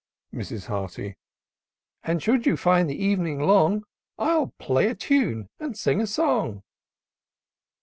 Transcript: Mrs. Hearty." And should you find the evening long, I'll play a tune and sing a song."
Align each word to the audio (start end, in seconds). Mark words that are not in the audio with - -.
Mrs. 0.33 0.65
Hearty." 0.65 1.15
And 2.03 2.23
should 2.23 2.47
you 2.47 2.57
find 2.57 2.89
the 2.89 2.95
evening 2.95 3.39
long, 3.39 3.83
I'll 4.17 4.47
play 4.57 4.87
a 4.87 4.95
tune 4.95 5.47
and 5.59 5.77
sing 5.77 6.01
a 6.01 6.07
song." 6.07 6.63